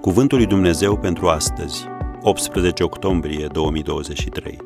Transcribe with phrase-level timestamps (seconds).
[0.00, 1.84] Cuvântul lui Dumnezeu pentru astăzi,
[2.20, 4.58] 18 octombrie 2023.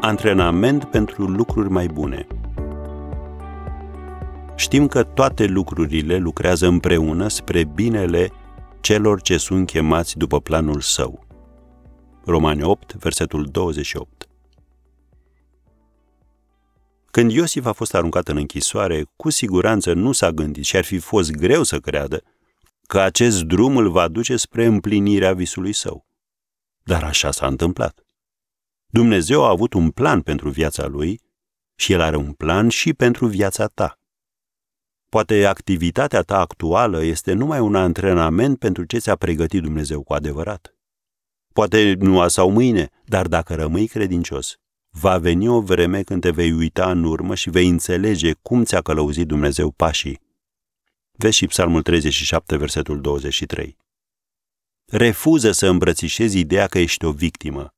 [0.00, 2.26] Antrenament pentru lucruri mai bune.
[4.56, 8.30] Știm că toate lucrurile lucrează împreună spre binele
[8.80, 11.26] celor ce sunt chemați după planul său.
[12.24, 14.28] Romani 8, versetul 28.
[17.10, 20.98] Când Iosif a fost aruncat în închisoare, cu siguranță nu s-a gândit și ar fi
[20.98, 22.22] fost greu să creadă
[22.88, 26.06] că acest drum îl va duce spre împlinirea visului său.
[26.82, 28.06] Dar așa s-a întâmplat.
[28.86, 31.20] Dumnezeu a avut un plan pentru viața lui
[31.74, 33.98] și el are un plan și pentru viața ta.
[35.08, 40.76] Poate activitatea ta actuală este numai un antrenament pentru ce ți-a pregătit Dumnezeu cu adevărat.
[41.52, 44.56] Poate nu a sau mâine, dar dacă rămâi credincios,
[44.90, 48.80] va veni o vreme când te vei uita în urmă și vei înțelege cum ți-a
[48.80, 50.26] călăuzit Dumnezeu pașii.
[51.20, 53.76] Vezi și Psalmul 37, versetul 23.
[54.84, 57.74] Refuză să îmbrățișezi ideea că ești o victimă,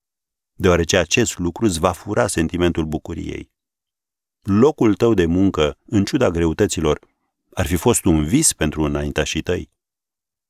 [0.53, 3.51] deoarece acest lucru îți va fura sentimentul bucuriei.
[4.43, 7.01] Locul tău de muncă, în ciuda greutăților,
[7.55, 9.71] ar fi fost un vis pentru înaintașii tăi.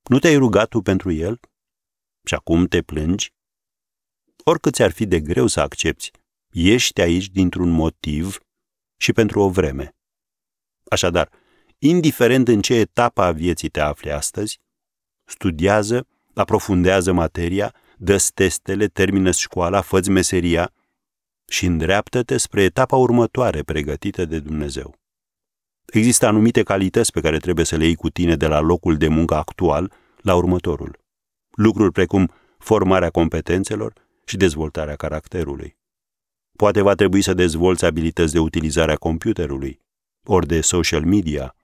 [0.02, 1.40] Nu te-ai rugat tu pentru el?
[2.24, 3.32] Și acum te plângi?
[4.44, 6.10] Oricât ți-ar fi de greu să accepti,
[6.52, 8.38] ești aici dintr-un motiv
[8.96, 9.94] și pentru o vreme.
[10.84, 11.30] Așadar,
[11.82, 14.58] indiferent în ce etapă a vieții te afli astăzi,
[15.24, 20.72] studiază, aprofundează materia, dă testele, termină școala, fă meseria
[21.48, 24.98] și îndreaptă-te spre etapa următoare pregătită de Dumnezeu.
[25.86, 29.08] Există anumite calități pe care trebuie să le iei cu tine de la locul de
[29.08, 30.98] muncă actual la următorul.
[31.50, 33.92] Lucruri precum formarea competențelor
[34.24, 35.76] și dezvoltarea caracterului.
[36.56, 39.80] Poate va trebui să dezvolți abilități de utilizare a computerului,
[40.24, 41.54] ori de social media,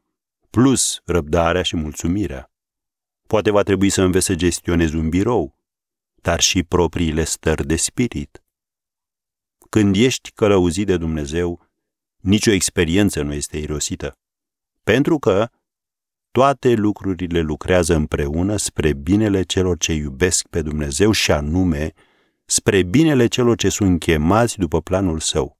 [0.51, 2.51] plus răbdarea și mulțumirea.
[3.27, 5.59] Poate va trebui să înveți să gestionezi un birou,
[6.15, 8.45] dar și propriile stări de spirit.
[9.71, 11.69] Când ești călăuzit de Dumnezeu,
[12.17, 14.19] nicio experiență nu este irosită,
[14.83, 15.51] pentru că
[16.31, 21.93] toate lucrurile lucrează împreună spre binele celor ce iubesc pe Dumnezeu și anume
[22.45, 25.59] spre binele celor ce sunt chemați după planul său.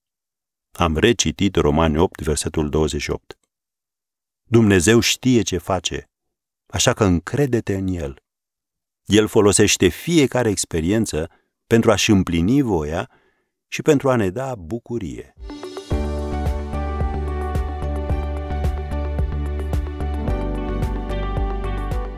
[0.73, 3.36] Am recitit Romani 8, versetul 28.
[4.49, 6.11] Dumnezeu știe ce face,
[6.67, 8.23] așa că încredete în El.
[9.05, 11.31] El folosește fiecare experiență
[11.67, 13.11] pentru a-și împlini voia
[13.69, 15.33] și pentru a ne da bucurie.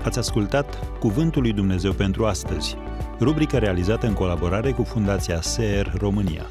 [0.02, 2.76] Ați ascultat Cuvântul lui Dumnezeu pentru astăzi,
[3.20, 6.46] rubrica realizată în colaborare cu Fundația SER România.